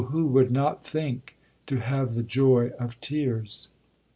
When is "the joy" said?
2.15-2.71